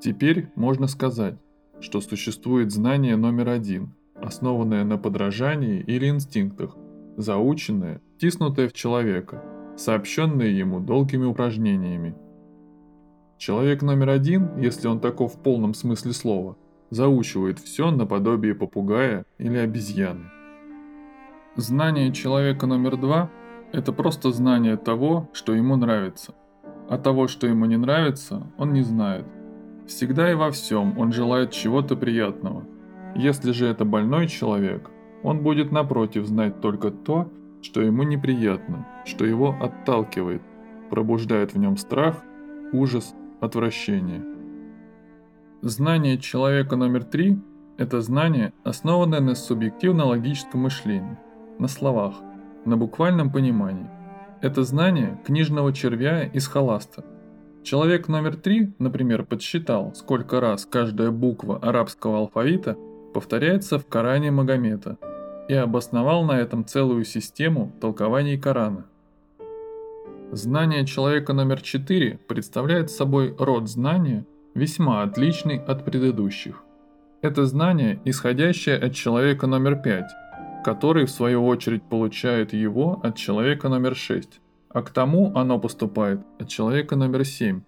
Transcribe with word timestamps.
Теперь 0.00 0.48
можно 0.54 0.86
сказать, 0.86 1.36
что 1.80 2.00
существует 2.00 2.72
знание 2.72 3.16
номер 3.16 3.50
один, 3.50 3.94
основанное 4.14 4.82
на 4.84 4.96
подражании 4.96 5.80
или 5.80 6.08
инстинктах, 6.08 6.74
заученное, 7.18 8.00
тиснутое 8.18 8.68
в 8.68 8.72
человека, 8.72 9.44
сообщенное 9.76 10.48
ему 10.48 10.80
долгими 10.80 11.26
упражнениями. 11.26 12.14
Человек 13.36 13.82
номер 13.82 14.08
один, 14.08 14.56
если 14.58 14.88
он 14.88 15.00
таков 15.00 15.34
в 15.34 15.42
полном 15.42 15.74
смысле 15.74 16.12
слова, 16.12 16.56
заучивает 16.88 17.58
все 17.58 17.90
наподобие 17.90 18.54
попугая 18.54 19.26
или 19.36 19.58
обезьяны. 19.58 20.30
Знание 21.56 22.10
человека 22.12 22.66
номер 22.66 22.96
два– 22.96 23.30
это 23.72 23.92
просто 23.92 24.32
знание 24.32 24.78
того, 24.78 25.28
что 25.34 25.54
ему 25.54 25.76
нравится. 25.76 26.34
А 26.88 26.96
того, 26.96 27.28
что 27.28 27.46
ему 27.46 27.66
не 27.66 27.76
нравится, 27.76 28.50
он 28.56 28.72
не 28.72 28.82
знает. 28.82 29.26
Всегда 29.90 30.30
и 30.30 30.34
во 30.34 30.52
всем 30.52 30.96
он 30.98 31.12
желает 31.12 31.50
чего-то 31.50 31.96
приятного. 31.96 32.64
Если 33.16 33.50
же 33.50 33.66
это 33.66 33.84
больной 33.84 34.28
человек, 34.28 34.88
он 35.24 35.42
будет 35.42 35.72
напротив 35.72 36.26
знать 36.26 36.60
только 36.60 36.92
то, 36.92 37.28
что 37.60 37.82
ему 37.82 38.04
неприятно, 38.04 38.86
что 39.04 39.24
его 39.24 39.56
отталкивает, 39.60 40.42
пробуждает 40.90 41.54
в 41.54 41.58
нем 41.58 41.76
страх, 41.76 42.22
ужас, 42.72 43.16
отвращение. 43.40 44.24
Знание 45.60 46.18
человека 46.18 46.76
номер 46.76 47.02
три– 47.02 47.40
это 47.76 48.00
знание, 48.00 48.52
основанное 48.62 49.20
на 49.20 49.34
субъективно-логическом 49.34 50.60
мышлении, 50.60 51.18
на 51.58 51.66
словах, 51.66 52.14
на 52.64 52.76
буквальном 52.76 53.32
понимании. 53.32 53.90
Это 54.40 54.62
знание 54.62 55.20
книжного 55.26 55.72
червя 55.72 56.22
из 56.22 56.46
холаста. 56.46 57.04
Человек 57.62 58.08
номер 58.08 58.36
три, 58.36 58.72
например, 58.78 59.24
подсчитал, 59.24 59.94
сколько 59.94 60.40
раз 60.40 60.64
каждая 60.64 61.10
буква 61.10 61.58
арабского 61.58 62.18
алфавита 62.18 62.76
повторяется 63.12 63.78
в 63.78 63.86
Коране 63.86 64.30
Магомета 64.30 64.98
и 65.48 65.54
обосновал 65.54 66.24
на 66.24 66.40
этом 66.40 66.64
целую 66.64 67.04
систему 67.04 67.72
толкований 67.80 68.38
Корана. 68.38 68.86
Знание 70.32 70.86
человека 70.86 71.32
номер 71.32 71.60
четыре 71.60 72.18
представляет 72.28 72.90
собой 72.90 73.34
род 73.38 73.68
знания– 73.68 74.24
весьма 74.54 75.02
отличный 75.02 75.58
от 75.58 75.84
предыдущих. 75.84 76.62
Это 77.22 77.46
знание, 77.46 78.00
исходящее 78.04 78.76
от 78.76 78.94
человека 78.94 79.46
номер 79.46 79.76
5, 79.76 80.04
который 80.64 81.04
в 81.04 81.10
свою 81.10 81.46
очередь 81.46 81.82
получает 81.82 82.52
его 82.52 83.00
от 83.02 83.16
человека 83.16 83.68
номер 83.68 83.94
6, 83.94 84.40
а 84.70 84.82
к 84.82 84.90
тому 84.90 85.32
оно 85.36 85.58
поступает 85.58 86.20
от 86.38 86.48
человека 86.48 86.96
номер 86.96 87.24
7. 87.24 87.60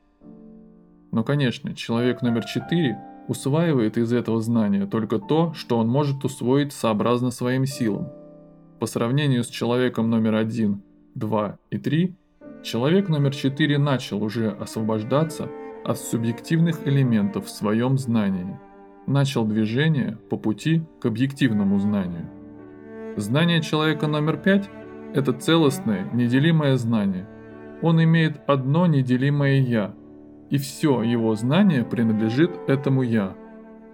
Но, 1.11 1.25
конечно, 1.25 1.75
человек 1.75 2.23
номер 2.23 2.45
4 2.45 2.99
усваивает 3.29 3.99
из 3.99 4.13
этого 4.13 4.41
знания 4.41 4.87
только 4.87 5.19
то, 5.19 5.53
что 5.53 5.79
он 5.79 5.89
может 5.89 6.25
усвоить 6.25 6.73
сообразно 6.73 7.31
своим 7.31 7.67
силам. 7.67 8.09
По 8.81 8.87
сравнению 8.87 9.45
с 9.45 9.49
человеком 9.49 10.09
номер 10.09 10.37
1, 10.37 10.83
2 11.15 11.59
и 11.71 11.79
3, 11.79 12.17
человек 12.63 13.09
номер 13.09 13.35
4 13.35 13.79
начал 13.79 14.23
уже 14.23 14.51
освобождаться– 14.51 15.49
от 15.85 15.99
субъективных 15.99 16.87
элементов 16.87 17.47
в 17.47 17.51
своем 17.51 17.99
знании, 17.99 18.59
начал 19.07 19.45
движение 19.45 20.19
по 20.31 20.37
пути 20.37 20.83
к 21.01 21.07
объективному 21.07 21.79
знанию. 21.79 22.29
Знание 23.17 23.61
человека 23.61 24.07
номер 24.07 24.37
пять– 24.37 24.71
это 25.15 25.33
целостное, 25.33 26.09
неделимое 26.13 26.77
знание. 26.77 27.27
Он 27.83 28.03
имеет 28.03 28.41
одно 28.47 28.87
неделимое 28.87 29.61
«я», 29.61 29.95
и 30.51 30.59
все 30.59 31.03
его 31.03 31.35
знание 31.35 31.85
принадлежит 31.85 32.51
этому 32.67 33.03
«я». 33.03 33.35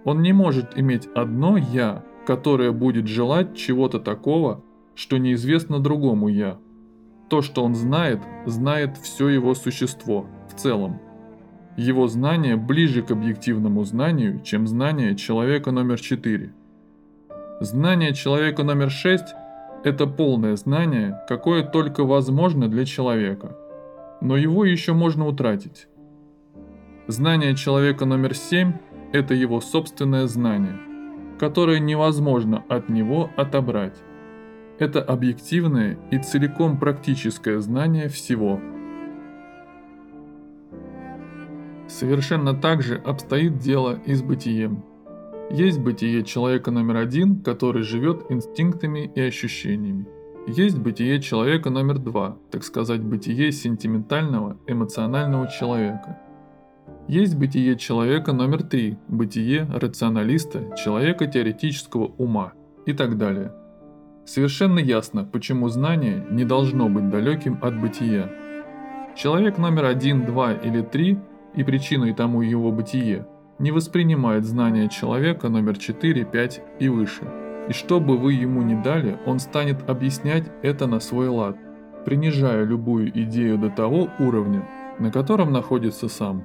Он 0.05 0.21
не 0.21 0.33
может 0.33 0.77
иметь 0.77 1.07
одно 1.15 1.57
«я», 1.57 2.03
которое 2.25 2.71
будет 2.71 3.07
желать 3.07 3.55
чего-то 3.55 3.99
такого, 3.99 4.63
что 4.95 5.17
неизвестно 5.17 5.79
другому 5.79 6.27
«я». 6.27 6.57
То, 7.29 7.41
что 7.41 7.63
он 7.63 7.75
знает, 7.75 8.19
знает 8.45 8.97
все 8.97 9.29
его 9.29 9.53
существо 9.53 10.25
в 10.49 10.55
целом– 10.55 11.01
его 11.79 12.07
знание 12.07 12.57
ближе 12.57 13.01
к 13.01 13.11
объективному 13.11 13.85
знанию, 13.85 14.41
чем 14.43 14.67
знание 14.67 15.15
человека 15.15 15.71
номер 15.71 15.97
4. 15.97 16.53
Знание 17.61 18.13
человека 18.13 18.63
номер 18.63 18.89
6– 18.89 19.23
это 19.83 20.07
полное 20.07 20.55
знание, 20.55 21.19
какое 21.27 21.63
только 21.63 22.03
возможно 22.03 22.67
для 22.67 22.85
человека, 22.85 23.57
но 24.21 24.37
его 24.37 24.65
еще 24.65 24.93
можно 24.93 25.27
утратить. 25.27 25.87
Знание 27.07 27.55
человека 27.55 28.05
номер 28.05 28.35
7– 28.35 28.73
это 29.13 29.33
его 29.33 29.61
собственное 29.61 30.27
знание, 30.27 30.77
которое 31.39 31.79
невозможно 31.79 32.63
от 32.69 32.89
него 32.89 33.29
отобрать. 33.35 33.97
Это 34.77 35.01
объективное 35.01 35.97
и 36.11 36.19
целиком 36.19 36.77
практическое 36.79 37.59
знание 37.59 38.07
всего– 38.09 38.59
Совершенно 41.89 42.53
так 42.53 42.83
же 42.83 42.95
обстоит 42.97 43.57
дело 43.57 43.99
и 44.05 44.13
с 44.13 44.21
бытием. 44.21 44.83
Есть 45.51 45.79
бытие 45.79 46.23
человека 46.23 46.69
номер 46.69 46.97
один, 46.97 47.41
который 47.41 47.81
живет 47.81 48.25
инстинктами 48.29 49.11
и 49.15 49.21
ощущениями. 49.21 50.05
Есть 50.45 50.77
бытие 50.77 51.19
человека 51.21 51.71
номер 51.71 51.97
два, 51.97 52.37
так 52.51 52.63
сказать, 52.63 53.01
бытие 53.01 53.51
сентиментального, 53.51 54.57
эмоционального 54.67 55.49
человека. 55.49 56.19
Есть 57.07 57.35
бытие 57.35 57.77
человека 57.77 58.31
номер 58.31 58.61
три, 58.61 58.99
бытие 59.07 59.67
рационалиста, 59.73 60.75
человека 60.75 61.25
теоретического 61.25 62.11
ума 62.19 62.53
и 62.85 62.93
так 62.93 63.17
далее. 63.17 63.51
Совершенно 64.25 64.77
ясно, 64.77 65.23
почему 65.25 65.67
знание 65.69 66.27
не 66.29 66.45
должно 66.45 66.89
быть 66.89 67.09
далеким 67.09 67.57
от 67.63 67.81
бытия. 67.81 68.29
Человек 69.15 69.57
номер 69.57 69.85
один, 69.85 70.27
два 70.27 70.53
или 70.53 70.81
три 70.83 71.17
и 71.55 71.63
причиной 71.63 72.13
тому 72.13 72.43
его 72.43 72.71
бытие, 72.71 73.25
не 73.59 73.71
воспринимает 73.71 74.45
знания 74.45 74.89
человека 74.89 75.49
номер 75.49 75.77
4, 75.77 76.25
5 76.25 76.61
и 76.79 76.89
выше. 76.89 77.23
И 77.67 77.73
что 77.73 77.99
бы 77.99 78.17
вы 78.17 78.33
ему 78.33 78.61
ни 78.63 78.81
дали, 78.81 79.19
он 79.25 79.39
станет 79.39 79.89
объяснять 79.89 80.51
это 80.63 80.87
на 80.87 80.99
свой 80.99 81.27
лад, 81.27 81.57
принижая 82.05 82.63
любую 82.63 83.09
идею 83.23 83.57
до 83.57 83.69
того 83.69 84.09
уровня, 84.19 84.67
на 84.97 85.11
котором 85.11 85.51
находится 85.51 86.07
сам. 86.07 86.43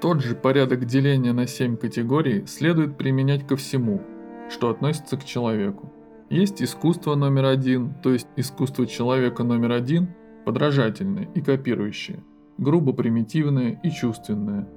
Тот 0.00 0.22
же 0.22 0.34
порядок 0.34 0.84
деления 0.84 1.32
на 1.32 1.46
7 1.46 1.76
категорий 1.76 2.46
следует 2.46 2.96
применять 2.96 3.46
ко 3.46 3.56
всему, 3.56 4.02
что 4.48 4.70
относится 4.70 5.16
к 5.16 5.24
человеку. 5.24 5.92
Есть 6.30 6.62
искусство 6.62 7.14
номер 7.14 7.46
один, 7.46 7.94
то 8.02 8.12
есть 8.12 8.28
искусство 8.36 8.86
человека 8.86 9.42
номер 9.42 9.72
один– 9.72 10.08
подражательное 10.44 11.28
и 11.34 11.40
копирующее, 11.40 12.22
грубо 12.58 12.92
примитивное 12.92 13.78
и 13.82 13.90
чувственное, 13.90 14.68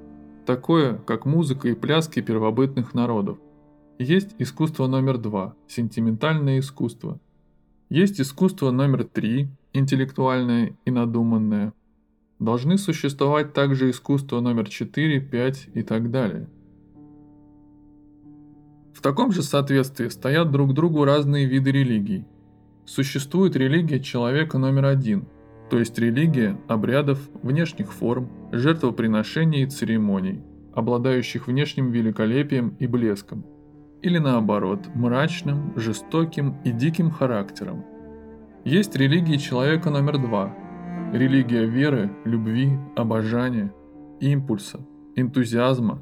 такое, 0.45 0.95
как 0.97 1.25
музыка 1.25 1.69
и 1.69 1.73
пляски 1.73 2.22
первобытных 2.22 2.94
народов. 2.94 3.40
Есть 3.97 4.35
искусство 4.40 4.88
номер 4.88 5.17
два– 5.17 5.56
сентиментальное 5.67 6.59
искусство. 6.59 7.19
Есть 7.90 8.22
искусство 8.22 8.72
номер 8.72 9.03
три– 9.03 9.50
интеллектуальное 9.73 10.78
и 10.85 10.91
надуманное. 10.91 11.73
Должны 12.40 12.78
существовать 12.78 13.53
также 13.53 13.90
искусство 13.90 14.40
номер 14.40 14.69
4, 14.69 15.19
5 15.19 15.69
и 15.73 15.84
так 15.84 16.09
далее. 16.09 16.47
В 18.94 19.01
таком 19.01 19.34
же 19.34 19.44
соответствии 19.44 20.07
стоят 20.07 20.50
друг 20.50 20.73
другу 20.73 21.03
разные 21.03 21.46
виды 21.46 21.72
религий. 21.72 22.25
Существует 22.85 23.57
религия 23.57 24.00
человека 24.00 24.57
номер 24.57 24.85
один– 24.85 25.25
то 25.69 25.78
есть 25.78 25.97
религия 26.00 26.57
обрядов, 26.68 27.30
внешних 27.44 27.94
форм, 27.94 28.29
жертвоприношений 28.52 29.64
и 29.64 29.67
церемоний, 29.67 30.41
обладающих 30.73 31.47
внешним 31.47 31.91
великолепием 31.91 32.76
и 32.79 32.88
блеском, 32.88 33.46
или 34.02 34.17
наоборот, 34.17 34.88
мрачным, 34.96 35.73
жестоким 35.76 36.58
и 36.64 36.72
диким 36.72 37.11
характером. 37.11 37.85
Есть 38.66 38.96
религия 38.96 39.38
человека 39.38 39.90
номер 39.90 40.17
два, 40.17 40.55
религия 41.14 41.66
веры, 41.66 42.11
любви, 42.26 42.72
обожания, 42.96 43.72
импульса, 44.20 44.79
энтузиазма, 45.16 46.02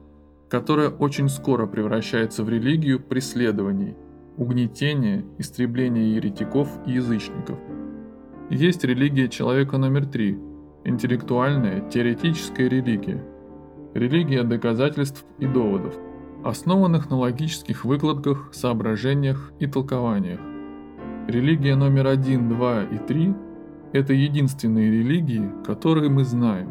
которая 0.49 0.89
очень 0.89 1.27
скоро 1.27 1.67
превращается 1.67 2.43
в 2.43 2.49
религию 2.49 3.01
преследований, 3.01 3.95
угнетения, 4.37 5.25
истребления 5.37 6.15
еретиков 6.15 6.69
и 6.85 6.93
язычников– 6.93 7.59
есть 8.49 8.85
религия 8.85 9.27
человека 9.27 9.77
номер 9.77 10.05
три– 10.05 10.39
интеллектуальная, 10.85 11.81
теоретическая 11.89 12.69
религия. 12.69 13.21
Религия 13.93 14.43
доказательств 14.43 15.25
и 15.37 15.45
доводов, 15.45 15.93
основанных 16.45 17.09
на 17.09 17.17
логических 17.17 17.83
выкладках, 17.83 18.49
соображениях 18.53 19.51
и 19.59 19.67
толкованиях. 19.67 20.39
Религия 21.27 21.75
номер 21.75 22.07
один, 22.07 22.47
два 22.47 22.83
и 22.83 22.97
три– 22.97 23.33
это 23.91 24.13
единственные 24.13 24.91
религии, 24.91 25.51
которые 25.65 26.09
мы 26.09 26.23
знаем. 26.23 26.69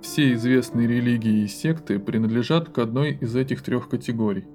Все 0.00 0.32
известные 0.32 0.88
религии 0.88 1.42
и 1.42 1.48
секты 1.48 1.98
принадлежат 1.98 2.70
к 2.70 2.78
одной 2.78 3.18
из 3.20 3.36
этих 3.36 3.60
трех 3.60 3.90
категорий. 3.90 4.46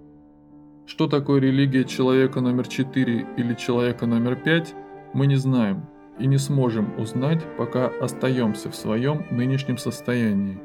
Что 0.87 1.05
такое 1.07 1.39
религия 1.39 1.83
человека 1.83 2.41
номер 2.41 2.67
4 2.67 3.27
или 3.37 3.53
человека 3.53 4.07
номер 4.07 4.35
5, 4.35 4.73
мы 5.13 5.27
не 5.27 5.35
знаем 5.35 5.85
и 6.19 6.27
не 6.27 6.37
сможем 6.37 6.97
узнать, 6.97 7.43
пока 7.57 7.87
остаемся 7.87 8.69
в 8.69 8.75
своем 8.75 9.25
нынешнем 9.31 9.77
состоянии. 9.77 10.59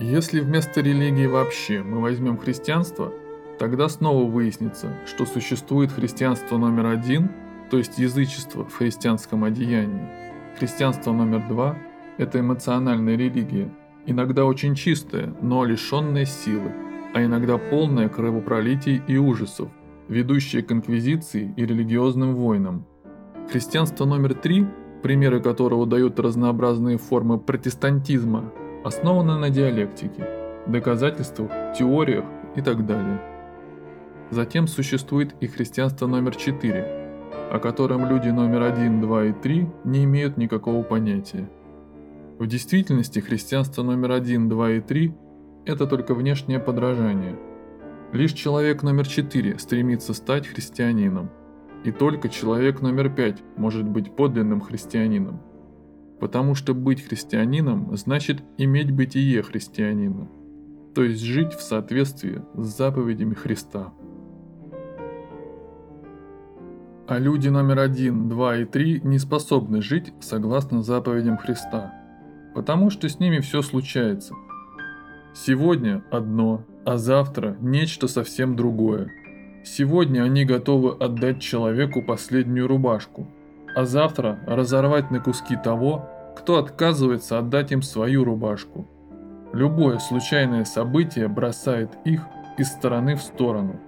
Если 0.00 0.40
вместо 0.40 0.80
религии 0.80 1.26
вообще 1.26 1.82
мы 1.82 2.00
возьмем 2.00 2.38
христианство, 2.38 3.12
тогда 3.58 3.88
снова 3.88 4.30
выяснится, 4.30 4.96
что 5.06 5.26
существует 5.26 5.90
христианство 5.90 6.56
номер 6.56 6.86
один, 6.86 7.30
то 7.70 7.78
есть 7.78 7.98
язычество 7.98 8.64
в 8.64 8.76
христианском 8.76 9.44
одеянии. 9.44 10.08
Христианство 10.58 11.12
номер 11.12 11.46
два– 11.48 11.76
это 12.18 12.40
эмоциональная 12.40 13.16
религия, 13.16 13.70
иногда 14.06 14.44
очень 14.44 14.74
чистая, 14.74 15.34
но 15.42 15.64
лишенная 15.64 16.24
силы, 16.24 16.72
а 17.14 17.22
иногда 17.22 17.58
полная 17.58 18.08
кровопролитий 18.08 19.02
и 19.06 19.16
ужасов, 19.16 19.68
ведущая 20.08 20.62
к 20.62 20.72
инквизиции 20.72 21.52
и 21.56 21.66
религиозным 21.66 22.34
войнам. 22.34 22.86
Христианство 23.50 24.04
номер 24.04 24.34
три, 24.34 24.66
примеры 25.02 25.40
которого 25.40 25.86
дают 25.86 26.20
разнообразные 26.20 26.98
формы 26.98 27.38
протестантизма, 27.38 28.52
основано 28.84 29.38
на 29.38 29.48
диалектике, 29.48 30.28
доказательствах, 30.66 31.50
теориях 31.78 32.26
и 32.56 32.60
так 32.60 32.84
далее. 32.84 33.22
Затем 34.30 34.66
существует 34.66 35.34
и 35.40 35.46
христианство 35.46 36.06
номер 36.06 36.36
4, 36.36 37.50
о 37.50 37.58
котором 37.58 38.06
люди 38.06 38.28
номер 38.28 38.64
1, 38.64 39.00
2 39.00 39.24
и 39.24 39.32
3 39.32 39.68
не 39.84 40.04
имеют 40.04 40.36
никакого 40.36 40.82
понятия. 40.82 41.48
В 42.38 42.46
действительности 42.46 43.20
христианство 43.20 43.82
номер 43.82 44.12
1, 44.12 44.50
2 44.50 44.70
и 44.72 44.80
3– 44.80 45.14
это 45.64 45.86
только 45.86 46.14
внешнее 46.14 46.58
подражание. 46.58 47.38
Лишь 48.12 48.32
человек 48.34 48.82
номер 48.82 49.08
4 49.08 49.58
стремится 49.58 50.12
стать 50.12 50.46
христианином, 50.46 51.30
и 51.84 51.92
только 51.92 52.28
человек 52.28 52.80
номер 52.80 53.10
5 53.10 53.42
может 53.56 53.88
быть 53.88 54.14
подлинным 54.14 54.60
христианином. 54.60 55.40
Потому 56.20 56.54
что 56.54 56.74
быть 56.74 57.02
христианином 57.06 57.96
значит 57.96 58.42
иметь 58.56 58.90
бытие 58.90 59.42
христианина, 59.42 60.28
то 60.94 61.04
есть 61.04 61.22
жить 61.22 61.52
в 61.52 61.62
соответствии 61.62 62.42
с 62.54 62.76
заповедями 62.76 63.34
Христа. 63.34 63.92
А 67.06 67.18
люди 67.18 67.48
номер 67.48 67.78
один, 67.78 68.28
два 68.28 68.58
и 68.58 68.64
три 68.64 69.00
не 69.02 69.18
способны 69.18 69.80
жить 69.80 70.12
согласно 70.20 70.82
заповедям 70.82 71.38
Христа, 71.38 71.94
потому 72.54 72.90
что 72.90 73.08
с 73.08 73.20
ними 73.20 73.38
все 73.38 73.62
случается. 73.62 74.34
Сегодня 75.34 76.04
одно, 76.10 76.64
а 76.84 76.96
завтра 76.98 77.56
нечто 77.60 78.08
совсем 78.08 78.56
другое. 78.56 79.10
Сегодня 79.76 80.22
они 80.22 80.44
готовы 80.44 80.96
отдать 80.98 81.40
человеку 81.40 82.02
последнюю 82.02 82.66
рубашку– 82.66 83.26
а 83.74 83.84
завтра 83.84 84.40
разорвать 84.46 85.12
на 85.12 85.20
куски 85.20 85.56
того, 85.56 86.08
кто 86.36 86.58
отказывается 86.58 87.38
отдать 87.38 87.70
им 87.70 87.82
свою 87.82 88.24
рубашку. 88.24 88.88
Любое 89.52 89.98
случайное 89.98 90.64
событие 90.64 91.28
бросает 91.28 91.90
их 92.04 92.22
из 92.56 92.68
стороны 92.68 93.14
в 93.14 93.22
сторону. 93.22 93.80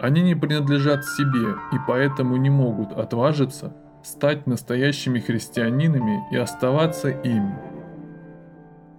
Они 0.00 0.22
не 0.22 0.34
принадлежат 0.34 1.04
себе 1.04 1.56
и 1.72 1.76
поэтому 1.86 2.36
не 2.36 2.48
могут 2.48 2.92
отважиться 2.92 3.76
стать 4.02 4.46
настоящими 4.46 5.20
христианинами 5.20 6.24
и 6.32 6.36
оставаться 6.36 7.10
ими. 7.10 7.54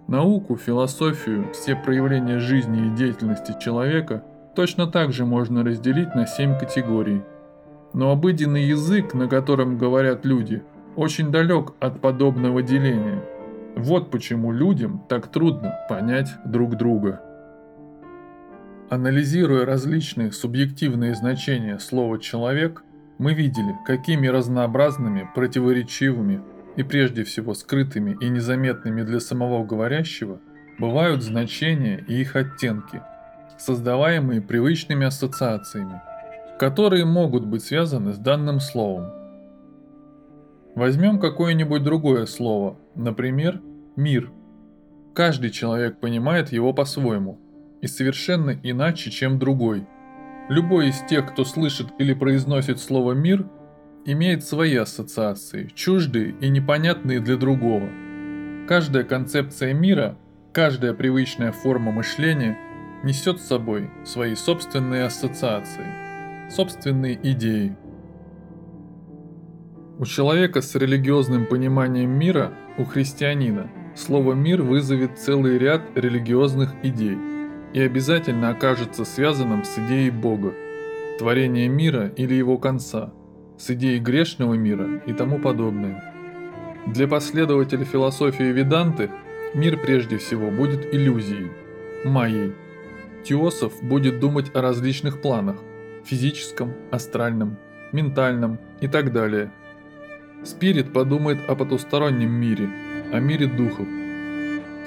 Науку, 0.06 0.56
философию, 0.56 1.50
все 1.52 1.74
проявления 1.74 2.38
жизни 2.38 2.86
и 2.86 2.96
деятельности 2.96 3.54
человека 3.60 4.22
точно 4.54 4.86
так 4.86 5.12
же 5.12 5.24
можно 5.24 5.64
разделить 5.64 6.14
на 6.14 6.26
семь 6.26 6.58
категорий– 6.58 7.22
но 7.94 8.10
обыденный 8.10 8.64
язык, 8.64 9.14
на 9.14 9.28
котором 9.28 9.78
говорят 9.78 10.26
люди, 10.26 10.62
очень 10.96 11.30
далек 11.30 11.72
от 11.80 12.00
подобного 12.00 12.60
деления. 12.60 13.22
Вот 13.76 14.10
почему 14.10 14.52
людям 14.52 15.04
так 15.08 15.28
трудно 15.28 15.74
понять 15.88 16.28
друг 16.44 16.76
друга. 16.76 17.22
Анализируя 18.90 19.64
различные 19.64 20.32
субъективные 20.32 21.14
значения 21.14 21.78
слова 21.78 22.18
«человек», 22.18 22.82
мы 23.16 23.32
видели, 23.32 23.74
какими 23.86 24.26
разнообразными, 24.26 25.28
противоречивыми 25.34 26.42
и 26.76 26.82
прежде 26.82 27.22
всего 27.22 27.54
скрытыми 27.54 28.16
и 28.20 28.28
незаметными 28.28 29.02
для 29.02 29.20
самого 29.20 29.64
говорящего 29.64 30.40
бывают 30.80 31.22
значения 31.22 32.04
и 32.08 32.20
их 32.20 32.34
оттенки, 32.34 33.02
создаваемые 33.58 34.40
привычными 34.40 35.06
ассоциациями– 35.06 36.00
которые 36.58 37.04
могут 37.04 37.44
быть 37.44 37.64
связаны 37.64 38.12
с 38.12 38.18
данным 38.18 38.60
словом. 38.60 39.10
Возьмем 40.74 41.18
какое-нибудь 41.18 41.82
другое 41.82 42.26
слово, 42.26 42.78
например, 42.94 43.60
«мир». 43.96 44.30
Каждый 45.14 45.50
человек 45.50 46.00
понимает 46.00 46.52
его 46.52 46.72
по-своему 46.72 47.38
и 47.80 47.86
совершенно 47.86 48.58
иначе, 48.62 49.10
чем 49.10 49.38
другой. 49.38 49.86
Любой 50.48 50.88
из 50.88 51.00
тех, 51.02 51.30
кто 51.32 51.44
слышит 51.44 51.88
или 51.98 52.12
произносит 52.14 52.80
слово 52.80 53.12
«мир», 53.12 53.46
имеет 54.06 54.44
свои 54.44 54.76
ассоциации, 54.76 55.70
чуждые 55.74 56.34
и 56.40 56.48
непонятные 56.48 57.20
для 57.20 57.36
другого. 57.36 57.88
Каждая 58.68 59.04
концепция 59.04 59.72
мира, 59.72 60.16
каждая 60.52 60.92
привычная 60.92 61.52
форма 61.52 61.92
мышления 61.92 62.58
несет 63.04 63.40
с 63.40 63.46
собой 63.46 63.90
свои 64.04 64.34
собственные 64.34 65.04
ассоциации 65.04 66.04
собственные 66.50 67.18
идеи. 67.22 67.76
У 69.98 70.04
человека 70.04 70.60
с 70.60 70.74
религиозным 70.74 71.46
пониманием 71.46 72.10
мира, 72.10 72.52
у 72.78 72.84
христианина, 72.84 73.70
слово 73.94 74.34
«мир» 74.34 74.62
вызовет 74.62 75.18
целый 75.18 75.58
ряд 75.58 75.82
религиозных 75.94 76.74
идей 76.82 77.16
и 77.72 77.80
обязательно 77.80 78.50
окажется 78.50 79.04
связанным 79.04 79.64
с 79.64 79.78
идеей 79.78 80.10
Бога, 80.10 80.52
творения 81.18 81.68
мира 81.68 82.08
или 82.08 82.34
его 82.34 82.58
конца, 82.58 83.12
с 83.56 83.70
идеей 83.70 84.00
грешного 84.00 84.54
мира 84.54 85.02
и 85.06 85.12
тому 85.12 85.38
подобное. 85.38 86.12
Для 86.86 87.08
последователя 87.08 87.84
философии 87.84 88.44
Веданты 88.44 89.10
мир 89.54 89.80
прежде 89.80 90.18
всего 90.18 90.50
будет 90.50 90.92
иллюзией, 90.92 91.50
майей. 92.04 92.52
Теософ 93.24 93.82
будет 93.82 94.20
думать 94.20 94.54
о 94.54 94.60
различных 94.60 95.22
планах, 95.22 95.56
физическом, 96.04 96.74
астральном, 96.90 97.56
ментальном 97.90 98.58
и 98.82 98.86
так 98.86 99.12
далее. 99.12 99.50
Спирит 100.42 100.92
подумает 100.92 101.38
о 101.48 101.54
потустороннем 101.54 102.30
мире, 102.30 102.68
о 103.12 103.20
мире 103.20 103.46
духов. 103.46 103.86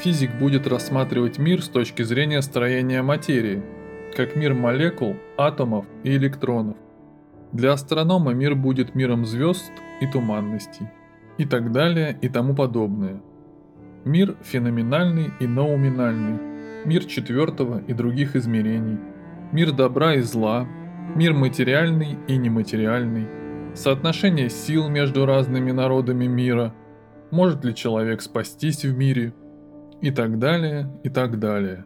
Физик 0.01 0.35
будет 0.35 0.67
рассматривать 0.67 1.39
мир 1.39 1.63
с 1.63 1.67
точки 1.67 2.03
зрения 2.03 2.43
строения 2.43 3.01
материи, 3.01 3.63
как 4.15 4.35
мир 4.35 4.53
молекул, 4.53 5.15
атомов 5.35 5.87
и 6.03 6.15
электронов. 6.15 6.77
Для 7.53 7.71
астронома 7.73 8.33
мир 8.33 8.53
будет 8.53 8.93
миром 8.93 9.25
звезд 9.25 9.71
и 9.99 10.05
туманностей, 10.05 10.87
и 11.39 11.45
так 11.45 11.71
далее 11.71 12.15
и 12.21 12.29
тому 12.29 12.53
подобное. 12.53 13.19
Мир 14.05 14.35
феноменальный 14.43 15.31
и 15.39 15.47
ноуминальный, 15.47 16.37
мир 16.87 17.03
четвертого 17.03 17.79
и 17.85 17.93
других 17.93 18.37
измерений, 18.37 18.97
мир 19.51 19.73
добра 19.73 20.15
и 20.15 20.21
зла, 20.21 20.65
мир 21.15 21.33
материальный 21.33 22.17
и 22.27 22.37
нематериальный, 22.37 23.27
соотношение 23.75 24.49
сил 24.49 24.87
между 24.87 25.25
разными 25.25 25.71
народами 25.71 26.27
мира, 26.27 26.73
может 27.29 27.65
ли 27.65 27.75
человек 27.75 28.21
спастись 28.21 28.85
в 28.85 28.97
мире, 28.97 29.33
и 30.01 30.11
так 30.11 30.39
далее, 30.39 30.89
и 31.03 31.09
так 31.09 31.39
далее. 31.39 31.85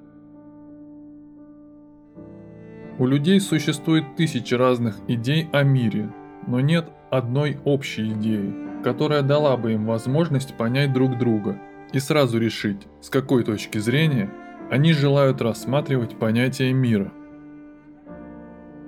У 2.99 3.07
людей 3.07 3.39
существует 3.39 4.15
тысячи 4.15 4.53
разных 4.53 4.97
идей 5.07 5.49
о 5.51 5.63
мире, 5.63 6.13
но 6.45 6.59
нет 6.59 6.89
одной 7.09 7.57
общей 7.63 8.11
идеи, 8.11 8.53
которая 8.83 9.23
дала 9.23 9.57
бы 9.57 9.73
им 9.73 9.85
возможность 9.85 10.55
понять 10.55 10.93
друг 10.93 11.17
друга 11.17 11.57
и 11.93 11.99
сразу 11.99 12.37
решить, 12.37 12.87
с 12.99 13.09
какой 13.09 13.43
точки 13.43 13.79
зрения 13.79 14.29
они 14.71 14.93
желают 14.93 15.39
рассматривать 15.39 16.17
понятие 16.17 16.73
мира– 16.73 17.13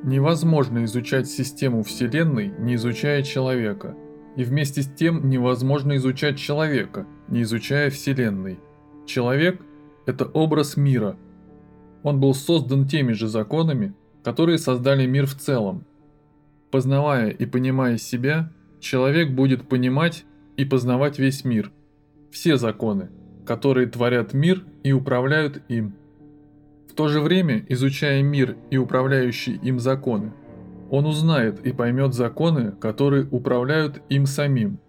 Невозможно 0.04 0.84
изучать 0.84 1.30
систему 1.30 1.82
Вселенной, 1.82 2.54
не 2.60 2.75
изучая 2.75 3.24
человека. 3.24 3.96
И 4.36 4.44
вместе 4.44 4.82
с 4.82 4.88
тем 4.88 5.30
невозможно 5.30 5.96
изучать 5.96 6.38
человека, 6.38 7.08
не 7.30 7.44
изучая 7.44 7.90
Вселенной. 7.90 8.60
Человек– 9.06 9.62
это 10.06 10.25
образ 10.25 10.75
мира. 10.75 11.16
Он 12.04 12.20
был 12.20 12.34
создан 12.34 12.86
теми 12.86 13.13
же 13.13 13.30
законами, 13.30 13.94
которые 14.25 14.58
создали 14.58 15.06
мир 15.06 15.25
в 15.25 15.36
целом. 15.36 15.86
Познавая 16.70 17.30
и 17.30 17.46
понимая 17.46 17.98
себя, 17.98 18.52
человек 18.82 19.32
будет 19.32 19.70
понимать 19.70 20.25
и 20.58 20.66
познавать 20.66 21.18
весь 21.18 21.46
мир. 21.46 21.72
Все 22.30 22.58
законы, 22.58 23.10
которые 23.45 23.88
творят 23.88 24.33
мир 24.33 24.63
и 24.83 24.91
управляют 24.91 25.62
им. 25.67 25.95
В 26.89 26.93
то 26.93 27.07
же 27.07 27.21
время, 27.21 27.65
изучая 27.69 28.21
мир 28.21 28.55
и 28.69 28.77
управляющие 28.77 29.55
им 29.55 29.79
законы, 29.79 30.31
он 30.89 31.05
узнает 31.05 31.65
и 31.65 31.71
поймет 31.71 32.13
законы, 32.13 32.71
которые 32.71 33.27
управляют 33.31 34.01
им 34.09 34.27
самим. 34.27 34.79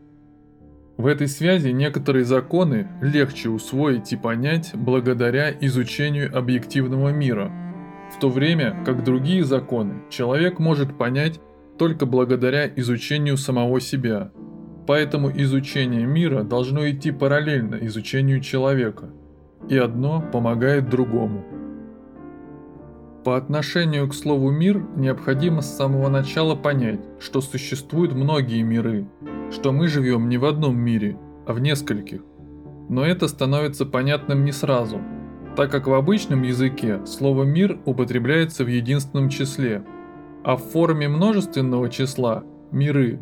В 0.96 1.06
этой 1.06 1.28
связи 1.28 1.70
некоторые 1.70 2.24
законы 2.24 2.88
легче 3.00 3.48
усвоить 3.48 4.12
и 4.12 4.16
понять 4.16 4.72
благодаря 4.74 5.50
изучению 5.60 6.36
объективного 6.36 7.08
мира, 7.08 7.50
в 8.14 8.20
то 8.20 8.28
время 8.28 8.82
как 8.84 9.02
другие 9.02 9.44
законы 9.44 10.02
человек 10.10 10.58
может 10.58 10.96
понять 10.96 11.40
только 11.78 12.06
благодаря 12.06 12.68
изучению 12.76 13.36
самого 13.36 13.80
себя. 13.80 14.30
Поэтому 14.86 15.30
изучение 15.30 16.06
мира 16.06 16.42
должно 16.42 16.88
идти 16.90 17.10
параллельно 17.10 17.76
изучению 17.82 18.40
человека, 18.40 19.10
и 19.68 19.78
одно 19.78 20.22
помогает 20.32 20.90
другому. 20.90 21.44
По 23.24 23.38
отношению 23.38 24.06
к 24.08 24.14
слову 24.14 24.50
«мир» 24.50 24.84
необходимо 24.96 25.62
с 25.62 25.76
самого 25.76 26.10
начала 26.10 26.54
понять, 26.54 27.00
что 27.18 27.40
существуют 27.40 28.12
многие 28.12 28.62
миры, 28.62 29.06
что 29.50 29.72
мы 29.72 29.88
живем 29.88 30.28
не 30.28 30.36
в 30.36 30.44
одном 30.44 30.76
мире, 30.76 31.18
а 31.46 31.54
в 31.54 31.60
нескольких. 31.60 32.20
Но 32.90 33.02
это 33.02 33.28
становится 33.28 33.86
понятным 33.86 34.44
не 34.44 34.52
сразу, 34.52 35.00
так 35.56 35.70
как 35.70 35.86
в 35.86 35.94
обычном 35.94 36.42
языке 36.42 37.06
слово 37.06 37.44
«мир» 37.44 37.78
употребляется 37.86 38.64
в 38.64 38.68
единственном 38.68 39.30
числе, 39.30 39.82
а 40.42 40.58
в 40.58 40.62
форме 40.62 41.08
множественного 41.08 41.88
числа 41.88 42.44
«миры» 42.70 43.20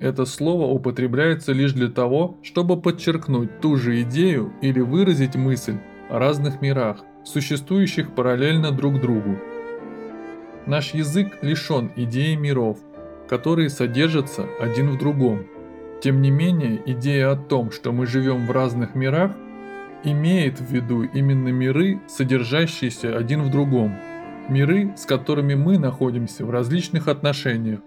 это 0.00 0.24
слово 0.24 0.66
употребляется 0.66 1.52
лишь 1.52 1.72
для 1.72 1.88
того, 1.88 2.38
чтобы 2.42 2.80
подчеркнуть 2.80 3.60
ту 3.60 3.76
же 3.76 4.02
идею 4.02 4.52
или 4.60 4.80
выразить 4.80 5.36
мысль 5.36 5.78
о 6.08 6.18
разных 6.18 6.60
мирах– 6.60 6.98
существующих 7.24 8.14
параллельно 8.14 8.70
друг 8.70 9.00
другу. 9.00 9.38
Наш 10.66 10.94
язык 10.94 11.38
лишен 11.42 11.90
идеи 11.96 12.34
миров, 12.34 12.78
которые 13.28 13.70
содержатся 13.70 14.46
один 14.60 14.90
в 14.90 14.98
другом. 14.98 15.46
Тем 16.02 16.20
не 16.20 16.30
менее, 16.30 16.82
идея 16.86 17.32
о 17.32 17.36
том, 17.36 17.70
что 17.70 17.92
мы 17.92 18.06
живем 18.06 18.46
в 18.46 18.50
разных 18.50 18.94
мирах, 18.94 19.32
имеет 20.04 20.60
в 20.60 20.70
виду 20.70 21.02
именно 21.02 21.48
миры, 21.48 22.00
содержащиеся 22.06 23.16
один 23.16 23.42
в 23.42 23.50
другом, 23.50 23.94
миры, 24.48 24.92
с 24.96 25.06
которыми 25.06 25.54
мы 25.54 25.78
находимся 25.78 26.44
в 26.44 26.50
различных 26.50 27.08
отношениях. 27.08 27.80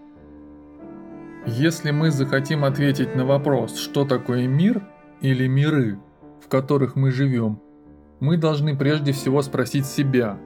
Если 1.49 1.91
мы 1.91 2.11
захотим 2.11 2.65
ответить 2.65 3.15
на 3.15 3.25
вопрос, 3.25 3.77
что 3.77 4.03
такое 4.03 4.47
мир 4.47 4.83
или 5.21 5.47
миры, 5.47 5.97
в 6.43 6.49
которых 6.49 6.97
мы 6.97 7.09
живем, 7.09 7.61
мы 8.19 8.35
должны 8.35 8.77
прежде 8.77 9.13
всего 9.13 9.41
спросить 9.41 9.85
себя, 9.85 10.37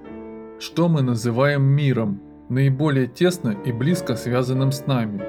что 0.59 0.89
мы 0.89 1.01
называем 1.01 1.63
миром, 1.63 2.21
наиболее 2.49 3.07
тесно 3.07 3.55
и 3.65 3.71
близко 3.71 4.15
связанным 4.15 4.71
с 4.71 4.85
нами. 4.85 5.23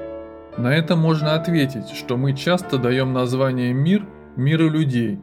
На 0.59 0.75
это 0.75 0.95
можно 0.95 1.33
ответить, 1.33 1.89
что 1.89 2.17
мы 2.17 2.33
часто 2.33 2.77
даем 2.77 3.11
название 3.11 3.73
«мир» 3.73 4.07
миру 4.35 4.69
людей, 4.69 5.19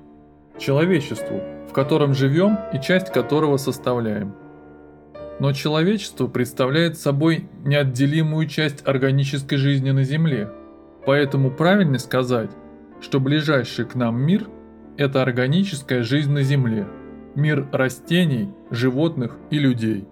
человечеству, 0.59 1.41
в 1.69 1.73
котором 1.73 2.13
живем 2.13 2.59
и 2.73 2.81
часть 2.81 3.13
которого 3.13 3.57
составляем. 3.57 4.35
Но 5.41 5.53
человечество 5.53 6.27
представляет 6.27 6.99
собой 6.99 7.49
неотделимую 7.65 8.47
часть 8.47 8.87
органической 8.87 9.57
жизни 9.57 9.91
на 9.91 10.05
Земле, 10.05 10.51
поэтому 11.07 11.51
правильно 11.51 11.99
сказать, 11.99 12.51
что 13.01 13.21
ближайший 13.21 13.87
к 13.87 13.95
нам 13.95 14.21
мир– 14.21 14.47
это 14.99 15.23
органическая 15.23 16.03
жизнь 16.03 16.31
на 16.31 16.43
Земле– 16.43 16.87
мир 17.35 17.67
растений, 17.73 18.51
животных 18.71 19.39
и 19.51 19.59
людей. 19.59 20.07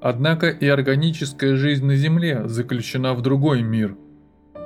Однако 0.00 0.48
и 0.48 0.66
органическая 0.66 1.54
жизнь 1.54 1.86
на 1.86 1.94
Земле 1.94 2.48
заключена 2.48 3.14
в 3.14 3.22
другой 3.22 3.62
мир. 3.62 3.96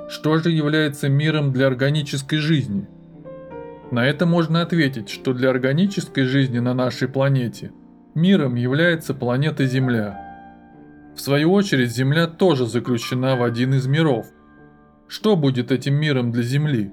Что 0.09 0.37
же 0.39 0.49
является 0.49 1.07
миром 1.07 1.51
для 1.51 1.67
органической 1.67 2.37
жизни? 2.37 2.87
На 3.91 4.07
это 4.07 4.25
можно 4.25 4.63
ответить, 4.63 5.09
что 5.09 5.33
для 5.33 5.51
органической 5.51 6.23
жизни 6.23 6.57
на 6.57 6.73
нашей 6.73 7.07
планете 7.07 7.71
миром 8.15 8.55
является 8.55 9.13
планета 9.13 9.65
Земля. 9.67 10.21
В 11.15 11.21
свою 11.21 11.51
очередь 11.51 11.91
Земля 11.91 12.27
тоже 12.27 12.65
заключена 12.65 13.35
в 13.35 13.43
один 13.43 13.73
из 13.73 13.87
миров. 13.87 14.25
Что 15.07 15.35
будет 15.35 15.71
этим 15.71 15.95
миром 15.95 16.31
для 16.31 16.43
Земли? 16.43 16.91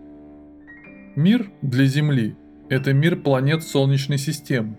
Мир 1.16 1.50
для 1.62 1.86
Земли– 1.86 2.36
это 2.68 2.92
мир 2.92 3.22
планет 3.22 3.62
Солнечной 3.62 4.18
системы, 4.18 4.78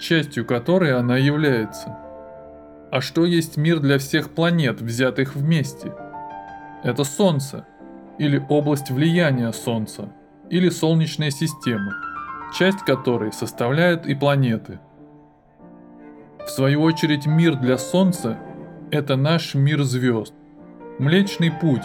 частью 0.00 0.44
которой 0.44 0.92
она 0.96 1.16
является. 1.16 1.96
А 2.92 3.00
что 3.00 3.24
есть 3.24 3.56
мир 3.56 3.80
для 3.80 3.98
всех 3.98 4.30
планет, 4.30 4.80
взятых 4.80 5.34
вместе? 5.34 5.94
Это 6.82 7.04
Солнце, 7.04 7.66
или 8.18 8.44
область 8.48 8.90
влияния 8.90 9.52
Солнца, 9.52 10.12
или 10.50 10.68
Солнечная 10.68 11.30
система, 11.30 11.94
часть 12.58 12.80
которой 12.80 13.32
составляют 13.32 14.06
и 14.06 14.14
планеты. 14.14 14.80
В 16.46 16.50
свою 16.50 16.82
очередь 16.82 17.26
мир 17.26 17.56
для 17.56 17.78
Солнца– 17.78 18.38
это 18.90 19.16
наш 19.16 19.54
мир 19.54 19.82
звезд, 19.82 20.34
Млечный 20.98 21.50
Путь, 21.50 21.84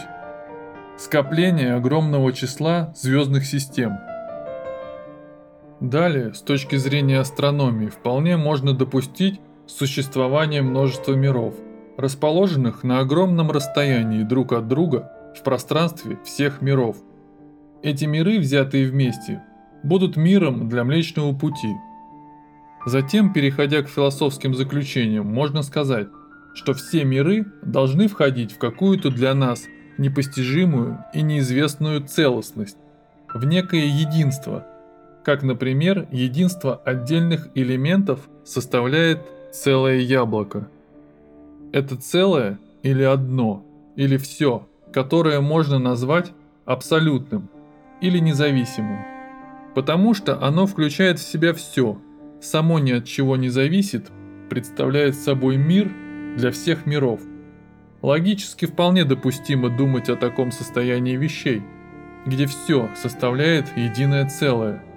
скопление 0.98 1.74
огромного 1.74 2.34
числа 2.34 2.94
звездных 2.96 3.46
систем– 3.46 4.00
Далее, 5.82 6.34
с 6.34 6.42
точки 6.42 6.78
зрения 6.78 7.20
астрономии, 7.20 7.88
вполне 7.88 8.38
можно 8.38 8.74
допустить 8.74 9.42
существование 9.68 10.62
множества 10.62 11.14
миров, 11.14 11.54
расположенных 11.98 12.84
на 12.84 13.00
огромном 13.00 13.52
расстоянии 13.52 14.24
друг 14.24 14.54
от 14.54 14.70
друга 14.70 15.12
в 15.38 15.44
пространстве 15.44 16.18
всех 16.24 16.62
миров. 16.62 16.98
Эти 17.84 18.06
миры, 18.06 18.40
взятые 18.40 18.90
вместе, 18.90 19.44
будут 19.84 20.16
миром 20.16 20.70
для 20.70 20.86
Млечного 20.86 21.38
Пути. 21.38 21.74
Затем, 22.86 23.34
переходя 23.34 23.82
к 23.82 23.89
философским 23.89 24.54
заключениям, 24.54 25.25
можно 25.25 25.63
сказать, 25.63 26.08
что 26.54 26.74
все 26.74 27.04
миры 27.04 27.46
должны 27.63 28.08
входить 28.08 28.51
в 28.54 28.58
какую-то 28.58 29.10
для 29.10 29.34
нас 29.34 29.65
непостижимую 29.98 31.00
и 31.13 31.22
неизвестную 31.22 32.06
целостность, 32.06 32.77
в 33.34 33.46
некое 33.46 33.86
единство– 33.86 34.65
как, 35.25 35.42
например, 35.42 36.08
единство 36.12 36.75
отдельных 36.86 37.50
элементов 37.56 38.30
составляет 38.44 39.25
целое 39.51 39.98
яблоко. 39.98 40.70
Это 41.72 41.98
целое 41.98 42.60
или 42.84 43.01
одно, 43.01 43.65
или 43.96 44.18
все, 44.18 44.68
которое 44.94 45.42
можно 45.42 45.80
назвать 45.80 46.32
абсолютным 46.65 47.50
или 48.01 48.20
независимым, 48.20 49.04
потому 49.74 50.13
что 50.13 50.39
оно 50.44 50.68
включает 50.68 51.18
в 51.18 51.27
себя 51.27 51.54
все, 51.54 51.98
само 52.46 52.80
ни 52.80 52.92
от 52.92 53.06
чего 53.06 53.36
не 53.38 53.50
зависит, 53.50 54.12
представляет 54.50 55.16
собой 55.16 55.58
мир 55.58 55.92
для 56.38 56.52
всех 56.52 56.86
миров. 56.86 57.22
Логически 58.02 58.66
вполне 58.66 59.04
допустимо 59.06 59.70
думать 59.70 60.10
о 60.10 60.16
таком 60.16 60.52
состоянии 60.52 61.18
вещей, 61.18 61.64
где 62.25 62.46
все 62.46 62.90
составляет 62.96 63.75
единое 63.78 64.28
целое– 64.28 64.84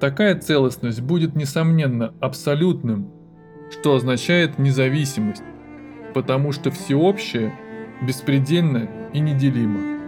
Такая 0.00 0.38
целостность 0.38 1.00
будет, 1.00 1.34
несомненно, 1.34 2.14
абсолютным, 2.20 3.10
что 3.70 3.96
означает 3.96 4.56
независимость, 4.58 5.42
потому 6.14 6.52
что 6.52 6.70
всеобщее 6.70 7.52
беспредельно 8.02 8.88
и 9.12 9.18
неделимо. 9.18 9.98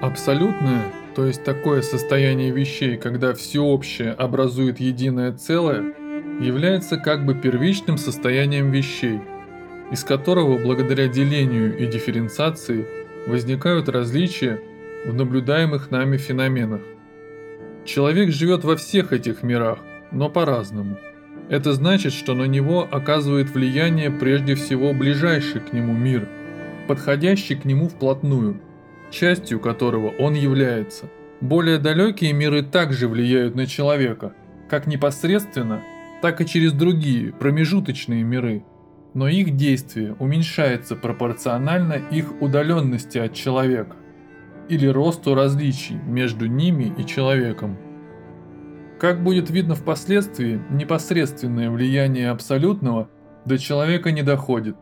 Абсолютное, 0.00 0.82
то 1.14 1.26
есть 1.26 1.44
такое 1.44 1.82
состояние 1.82 2.50
вещей, 2.52 2.96
когда 2.96 3.34
всеобщее 3.34 4.12
образует 4.12 4.80
единое 4.80 5.32
целое, 5.32 5.94
является 6.40 6.96
как 6.96 7.26
бы 7.26 7.34
первичным 7.34 7.98
состоянием 7.98 8.70
вещей, 8.70 9.20
из 9.90 10.04
которого 10.04 10.58
благодаря 10.58 11.08
делению 11.08 11.76
и 11.76 11.86
дифференциации 11.86 12.86
возникают 13.26 13.88
различия 13.88 14.60
в 15.04 15.14
наблюдаемых 15.14 15.90
нами 15.90 16.16
феноменах. 16.16 16.80
Человек 17.84 18.30
живет 18.30 18.64
во 18.64 18.76
всех 18.76 19.12
этих 19.12 19.42
мирах, 19.42 19.78
но 20.12 20.30
по-разному. 20.30 20.98
Это 21.48 21.72
значит, 21.74 22.12
что 22.12 22.34
на 22.34 22.44
него 22.44 22.88
оказывает 22.90 23.50
влияние 23.50 24.10
прежде 24.10 24.54
всего 24.54 24.94
ближайший 24.94 25.60
к 25.60 25.72
нему 25.72 25.92
мир, 25.92 26.28
подходящий 26.86 27.56
к 27.56 27.64
нему 27.64 27.88
вплотную, 27.88 28.60
частью 29.12 29.60
которого 29.60 30.08
он 30.18 30.34
является. 30.34 31.06
Более 31.40 31.78
далекие 31.78 32.32
миры 32.32 32.62
также 32.62 33.06
влияют 33.06 33.54
на 33.54 33.66
человека, 33.66 34.34
как 34.68 34.86
непосредственно, 34.86 35.82
так 36.22 36.40
и 36.40 36.46
через 36.46 36.72
другие, 36.72 37.32
промежуточные 37.32 38.24
миры, 38.24 38.64
но 39.14 39.28
их 39.28 39.56
действие 39.56 40.16
уменьшается 40.18 40.96
пропорционально 40.96 42.00
их 42.10 42.40
удаленности 42.40 43.18
от 43.18 43.34
человека 43.34 43.96
или 44.68 44.86
росту 44.86 45.34
различий 45.34 45.96
между 45.96 46.46
ними 46.46 46.94
и 46.96 47.04
человеком. 47.04 47.76
Как 48.98 49.22
будет 49.22 49.50
видно 49.50 49.74
впоследствии, 49.74 50.60
непосредственное 50.70 51.70
влияние 51.70 52.30
абсолютного 52.30 53.10
до 53.44 53.58
человека 53.58 54.12
не 54.12 54.22
доходит. 54.22 54.76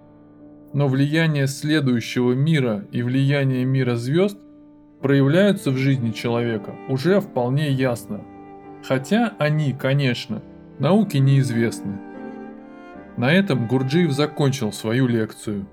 Но 0.72 0.86
влияние 0.86 1.48
следующего 1.48 2.32
мира 2.32 2.84
и 2.92 3.02
влияние 3.02 3.64
мира 3.64 3.96
звезд 3.96 4.38
проявляются 5.00 5.70
в 5.70 5.76
жизни 5.76 6.12
человека 6.12 6.74
уже 6.88 7.20
вполне 7.20 7.70
ясно. 7.70 8.20
Хотя 8.84 9.34
они, 9.38 9.72
конечно, 9.72 10.42
науке 10.78 11.18
неизвестны. 11.18 11.98
На 13.16 13.32
этом 13.32 13.66
Гурджиев 13.66 14.12
закончил 14.12 14.72
свою 14.72 15.06
лекцию. 15.06 15.66